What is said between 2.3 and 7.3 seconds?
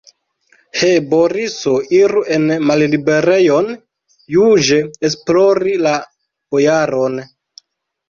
en malliberejon juĝe esplori la bojaron!